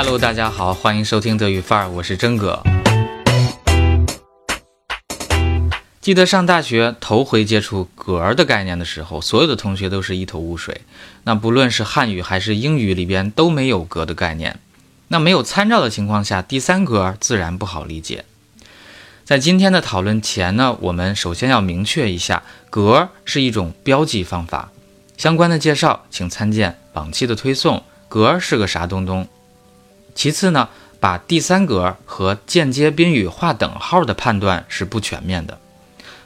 [0.00, 2.62] Hello，大家好，欢迎收听德语范儿，我是真哥。
[6.00, 10.82] 记得上大学头回接触“格”的概念的时候，所有的同学都是一头雾水。
[11.24, 14.60] 那不论是汉语还是英语里边都没有“格”的概念。
[15.08, 18.24] 那没有参照的情况下，第三格自然不好理解。
[19.24, 24.70] 在今天的讨论前呢，我们首先要明确一下，“格”是一种标记方法。
[25.16, 27.82] 相关的介绍请参见往期的推送。
[28.08, 29.26] 格是个啥东东？
[30.18, 30.68] 其次呢，
[30.98, 35.56] 把第三格和间接宾语划等号的判断是不全面的。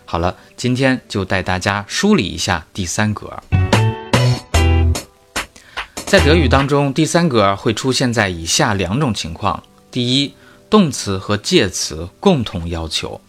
[0.06, 3.30] 好了，今天就带大家梳理一下第三格。
[6.06, 10.33] 在德语当中，第三格会出现在以下两种情况：第一，
[10.70, 13.20] 动词和介词共同要求。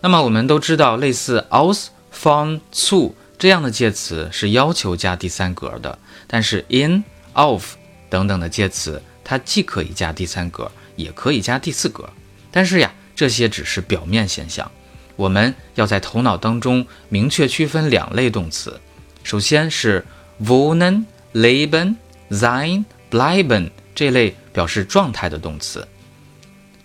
[0.00, 5.96] 那么我们都知道，类似 aus、von、zu 这样的介词是要求加第三格的，
[6.26, 7.74] 但是 in、of
[8.10, 12.08] 等等的介词，它既可以加第三格，也可以加第四格。
[12.50, 14.70] 但是呀，这些只是表面现象。
[15.16, 18.80] 我们要在头脑当中明确区分两类动词，
[19.22, 20.04] 首先是
[20.42, 21.96] wohnen、leben、
[22.30, 25.86] sein、bleiben 这类表示状态的动词，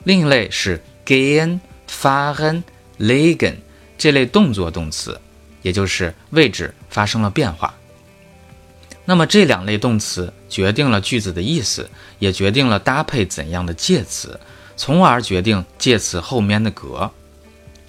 [0.03, 2.63] 另一类是 gehen、fahren、
[2.99, 3.55] legen
[3.97, 5.19] 这类动作动词，
[5.61, 7.73] 也就是位置发生了变化。
[9.09, 14.37] 那么这两类动词决定了句子的意思，也决定了搭配怎样的介词，
[14.75, 17.09] 从而决定介词后面的格。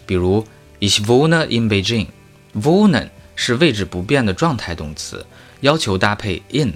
[0.06, 0.47] 比如
[0.78, 5.27] ，ich wohne in Beijing，wohnen 是位置不变的状态动词，
[5.62, 6.72] 要求搭配 in，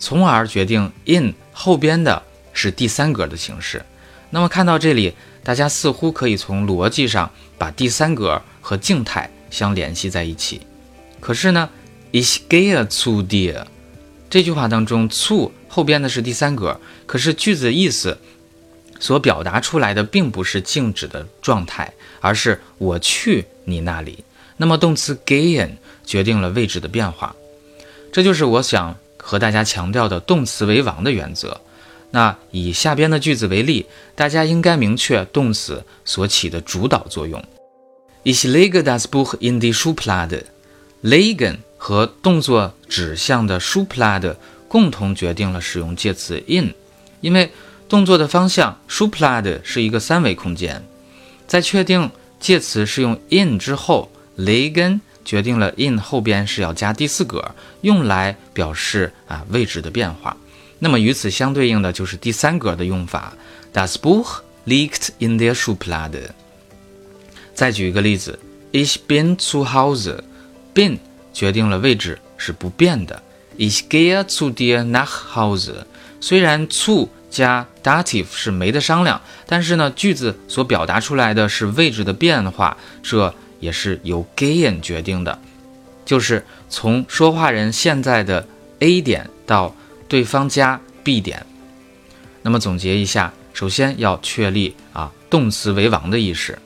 [0.00, 2.20] 从而决定 in 后边的
[2.52, 3.84] 是第三格的形式。
[4.30, 10.62] 那么看到这里，大家似乎可以从逻辑上把第三格和静态相联系在一起。
[11.20, 11.70] 可是呢
[12.10, 13.64] ，ich gehe zu dir
[14.36, 18.18] 这句话当中，to 后边的是第三格，可是句子意思。
[19.00, 21.90] 所表达出来的并不是静止的状态，
[22.20, 24.22] 而是我去你那里。
[24.58, 25.70] 那么动词 gehen
[26.04, 27.34] 决定了位置的变化，
[28.12, 31.58] 这就是我想和大家强调的动词为王的原则。
[32.10, 37.42] 那以下边的句子为例，大家应该明确动词所起的主导作用。
[38.22, 40.42] Ich lege das Buch in die Schublade。
[41.02, 44.36] legen 和动作指向的 s u p l a d
[44.68, 46.74] 共同决定了使用介词 in，
[47.20, 47.50] 因为。
[47.88, 50.84] 动作的方向 s h u p l a d 是一个三维空间。
[51.46, 52.10] 在确定
[52.40, 60.36] 介词是用 in 之后，legen 决定了 in 后边是要加第四格，用来表示啊位置的变化。
[60.80, 63.32] 那么与此相对应的就是第三格的用法
[63.72, 66.30] ，das Buch liegt in der s u p l a d。
[67.54, 68.38] 再举一个例子
[68.72, 70.98] ，Ich bin zu Hause，bin
[71.36, 73.22] 决定了位置是不变的。
[73.58, 75.84] Ich gehe zu dir nach Hause，
[76.18, 85.38] 虽然 zu 加 dative 是没得商量，但是呢，句子所表达出来的是位置的变化，这也是由 gehen 决定的，
[86.06, 88.48] 就是从说话人现在的
[88.78, 89.76] A 点到
[90.08, 91.44] 对方加 B 点。
[92.40, 96.58] 那么总结一下，首先要确立啊动词为王的意识，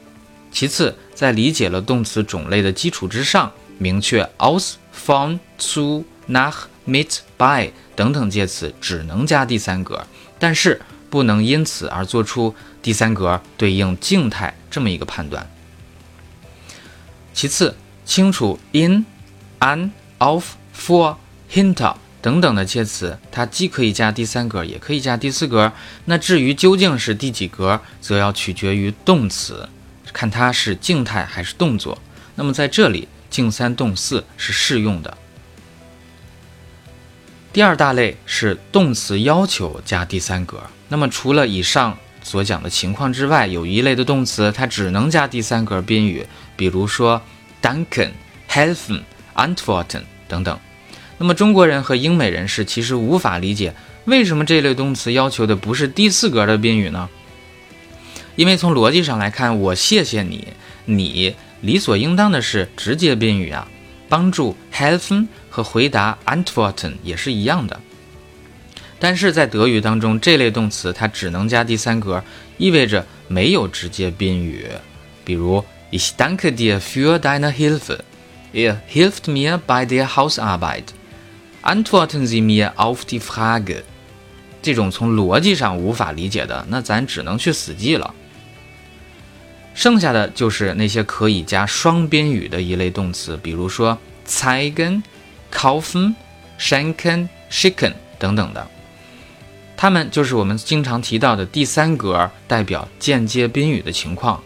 [0.53, 10.07] 其次在理解了动词种类的基础之上，明确 aus、von、zu、nach、mit、by 等等介词只能加第三格。
[10.39, 15.51] 但是不能因此而做出第三格对应静态这么一个判断。
[17.33, 17.75] 其次，
[18.05, 19.07] 清楚 in、
[19.61, 21.17] an、of、for、
[21.51, 25.73] hinter 等等的介词，它既可以加第三格，也可以加第四格。
[26.05, 29.67] 那至于究竟是第几格，则要取决于动词，
[30.13, 31.99] 看它是静态还是动作。
[32.35, 35.17] 那么在这里，静三动四是适用的。
[37.53, 40.63] 第二大类是动词要求加第三格。
[40.89, 46.27] 那么除了以上所讲的情况之外，有一类的动词它只能加第三格宾语，
[46.57, 47.23] 比如说
[47.63, 48.11] danken、
[48.49, 49.03] helfen、
[49.35, 50.59] antworten 等等。
[51.19, 53.75] 那么中国人和英美人士其实无法理解
[54.07, 57.09] 为什么这类动词要求的不是第四格的宾语呢？
[58.37, 60.49] 因为从逻辑上来看，我谢谢你，
[60.87, 63.67] 你理所应当的是直接宾语啊，
[64.09, 65.27] 帮助 helfen。
[65.53, 67.81] 和回答 antworten 也是一样的，
[69.01, 72.23] 但是在德语当中，这类动词它只能加第三格，
[72.57, 74.69] 意味着没有直接宾语。
[75.25, 77.99] 比如，Ich danke dir für deine Hilfe.
[78.55, 80.85] Er hilft mir bei der Hausarbeit.
[81.63, 83.83] Antworten Sie mir auf die Frage.
[84.63, 88.15] 这种从逻辑上无法理解的，那咱只能去死记了。
[89.81, 93.97] 剩下的就是那些可以加双宾语的一类动词，比如说
[94.29, 95.01] zeigen。
[95.53, 96.15] kaufen、
[96.61, 98.65] schenken、schicken 等等的，
[99.77, 104.41] 它们就是我们经常提到的第三格，代表间接宾语的情况。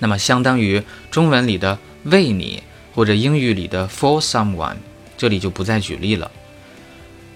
[0.00, 0.82] 那么，相当于
[1.12, 2.60] 中文里的为你，
[2.92, 4.74] 或者英语里的 for someone，
[5.16, 6.28] 这里就不再举例了。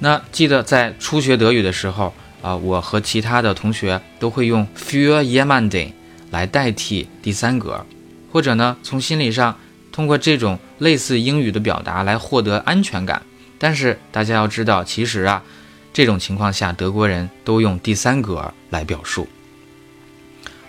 [0.00, 2.12] 那记得在初学德语的时候
[2.42, 5.92] 啊，我和其他的同学都会用 für jemanden
[6.34, 7.86] 来代替第三格，
[8.32, 9.56] 或者呢，从心理上
[9.92, 13.22] 通过这种类似英语的表达来获得安全感。
[13.56, 15.44] 但是大家要知道，其实啊，
[15.92, 19.28] 这种情况下德国人都用第三格来表述。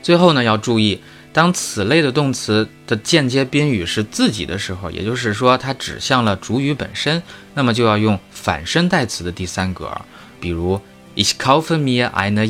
[0.03, 1.01] 最后呢，要注意。
[1.33, 7.21] 当此类的动词的间接宾语是自己的时候，也就是说它指向了主语本身，
[7.56, 9.91] 那么就要用反身代词的第三格，
[10.39, 10.79] 比如
[11.15, 12.45] Ich kaufe mir eine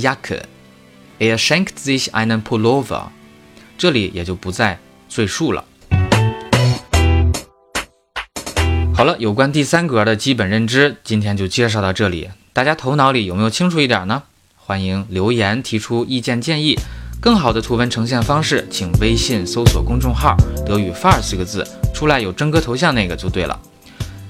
[1.17, 3.03] Er schenkt sich einen Pullover，
[3.77, 5.63] 这里也就不再赘述了。
[8.93, 12.29] 好了，有关第三格的基本认知，今天就介绍到这里。
[12.51, 14.23] 大家头脑里有没有清楚一点呢？
[14.55, 16.77] 欢迎留言提出意见建议。
[17.21, 20.35] 更好的图文呈现方式，请微信搜索公众号
[20.67, 23.59] “德语范儿”四个字，出来有真哥头像那个就对了。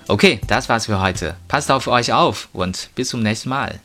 [0.07, 1.33] Okay, das war's für heute.
[1.49, 3.79] Passt auf euch auf und bis zum nächsten Mal.